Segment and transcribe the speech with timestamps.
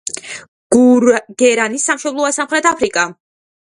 [1.43, 3.11] გერანის სამშობლოა სამხრეთ აფრიკა.